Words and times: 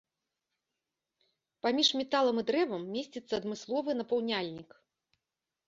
Паміж 1.65 1.87
металам 1.99 2.41
і 2.43 2.45
дрэвам 2.49 2.83
месціцца 2.97 3.31
адмысловы 3.41 3.91
напаўняльнік. 4.01 4.69